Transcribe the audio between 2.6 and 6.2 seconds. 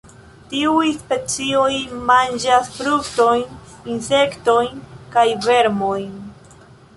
fruktojn, insektojn kaj vermojn.